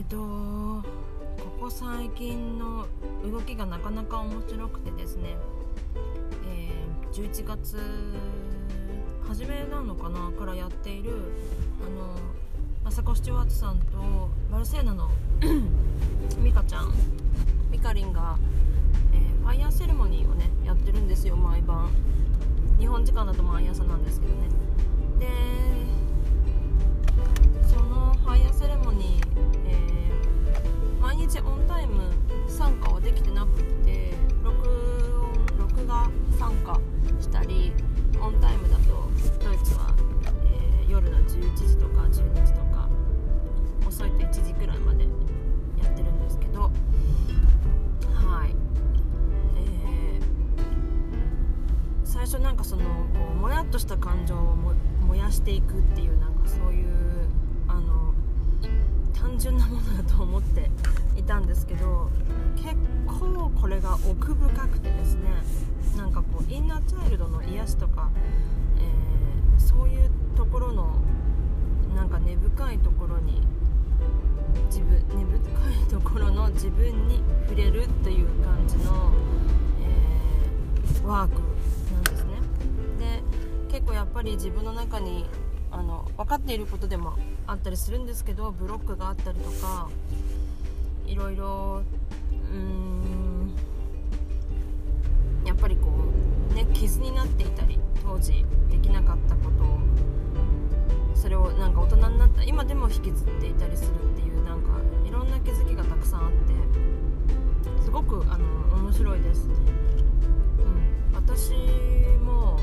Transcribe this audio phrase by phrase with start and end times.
[0.00, 0.82] えっ、とこ
[1.60, 2.86] こ最近の
[3.22, 5.36] 動きがなかなか面白くてですね、
[6.50, 7.76] えー11月
[9.28, 11.10] 初めなのかなからやっている
[11.84, 12.14] あの
[12.82, 13.84] マサコ・スチュワートさんと
[14.50, 15.10] バルセーナの
[16.40, 16.94] ミカちゃん
[17.70, 18.38] ミカリンが、
[19.12, 21.90] えーファイヤーセレモニーをねやってるんですよ毎晩。
[22.78, 24.48] 日本時間だと毎朝なんですけどね。
[25.18, 25.26] で
[27.68, 29.29] そのファイヤーセレモニー、
[52.30, 52.86] 初なんかそのこ
[53.34, 54.54] うもやっとした感情を
[55.08, 56.86] 燃やしていくっていうなんかそういう
[57.66, 58.14] あの
[59.12, 60.70] 単純なものだと思って
[61.16, 62.08] いたんですけど
[62.54, 65.22] 結構これが奥深くてですね
[65.96, 68.08] なんかこうインナーチャイルドの癒しとか、
[68.78, 69.10] えー
[69.58, 70.96] そういうところの
[71.94, 73.42] なんか根深いところに
[74.66, 79.12] 自分根深いところの自分に触れるという感じの、
[79.82, 81.40] えーワーク
[83.70, 85.26] 結構やっぱり自分の中に
[85.70, 87.14] あの分かっていることでも
[87.46, 89.88] あったりするんですけどブロックがあったりとか
[91.06, 91.82] いろいろ
[92.32, 93.54] うーん
[95.44, 95.88] やっぱりこ
[96.50, 99.78] うね傷になっていたり当時できなかったことを
[101.14, 104.68] それをなんか大人になった今でも引きずっていたりするっていうなんか
[105.06, 106.54] いろんな気づきがたくさんあって
[107.84, 108.44] すごくあの
[108.82, 109.50] 面白いです、う
[110.62, 111.52] ん、私
[112.24, 112.58] も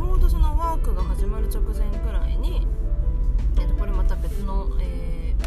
[0.00, 2.66] ちょうどそのワークが始まる直前くらいに、
[3.60, 5.40] えっとこれまた別の、えー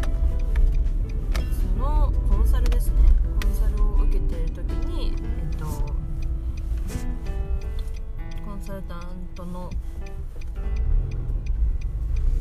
[1.32, 1.42] 別
[1.76, 2.94] のコンサルですね。
[3.42, 5.10] コンサルを受けてる時にえ
[5.56, 5.72] っとコ
[8.54, 9.00] ンサルタン
[9.34, 9.68] トの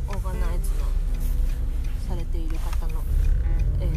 [0.07, 0.85] オーガナイズの
[2.07, 3.01] されている方の、
[3.81, 3.87] えー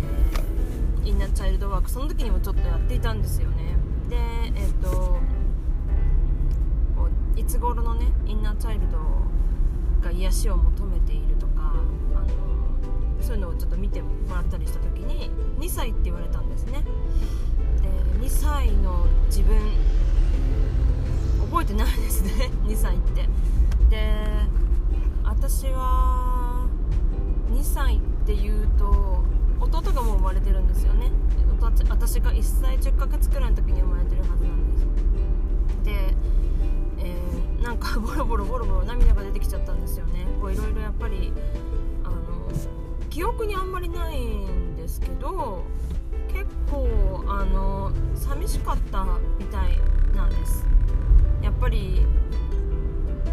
[1.06, 3.76] インナーチャイルドワークその時にもちょっとやっていたんですよね。
[4.08, 4.16] で
[4.56, 5.18] えっ、と
[7.36, 8.98] いつ頃のねインナーチャイルド
[10.02, 11.74] が癒しを求めているとか
[12.14, 12.26] あの
[13.20, 16.82] そういうのをちょっと見てもらったりした時に2歳って言われたんですね。
[17.82, 19.58] で2歳の自分
[21.50, 22.50] 覚えてないですね。
[22.64, 23.28] 2歳って。
[23.90, 24.26] で
[25.22, 26.66] 私は
[27.52, 29.24] 2歳っていうと
[29.60, 31.10] 弟がもう生まれてるんですよね。
[31.60, 34.86] 弟私が1歳10ヶ月くらいの時に生まれてるはずなんです
[38.26, 40.26] ボロボロボロ涙が出てきちゃったんですよね。
[40.40, 41.32] こういろいろやっぱり
[42.04, 42.16] あの
[43.08, 45.64] 記憶にあんまりないんですけど
[46.32, 49.06] 結構あの寂しかった
[49.38, 49.78] みたい
[50.14, 50.66] なんです。
[51.42, 52.04] やっぱり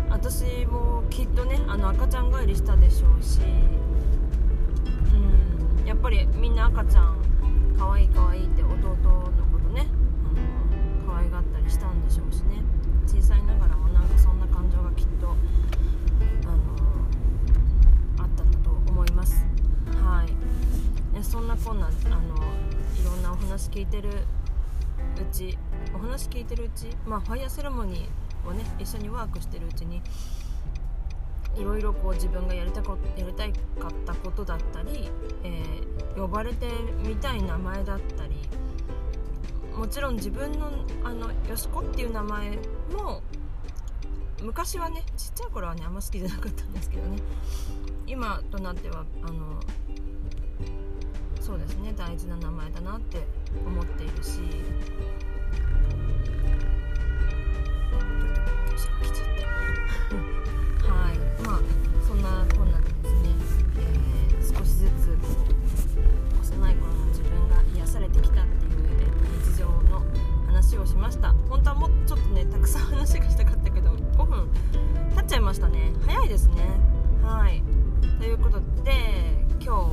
[0.10, 3.40] 私もきっとねあの赤ちゃん帰りしたでしょうし、
[23.74, 25.58] 聞いてるうち
[25.96, 30.00] お話聞いてるうちまあファイヤーセレモニーをね一緒にワークしてるうちに
[31.58, 33.46] いろいろこう自分がやりたこやりた
[33.82, 35.10] かったことだったり、
[35.44, 36.68] えー呼ばれて
[37.04, 38.34] みたい名前だったり
[39.76, 40.70] もちろん自分の
[41.04, 42.52] あのよしこっていう名前
[42.92, 43.22] も
[44.44, 47.18] 昔はねちっちゃい頃はねあんま好きじゃなかったんですけどね。
[48.06, 49.60] 今となってはあの
[51.44, 51.94] そうですね。
[51.98, 53.18] 大事な名前だなって
[53.68, 54.40] 思っているし。
[60.88, 61.18] はい。
[61.46, 61.60] まあ
[62.08, 63.36] そんなこんなでですね、
[63.78, 65.18] えー、少しずつ
[66.42, 70.02] 幼い頃の自分が癒されてきたっていう、えー、日常の
[70.48, 71.34] 話をしました。
[71.50, 74.50] 本当はもうちょっとねたくさん話がしたかったけど5分
[75.14, 75.92] 経っちゃいましたね。
[76.08, 76.54] 早いですね。
[77.22, 77.62] はい。
[78.18, 79.78] ということで今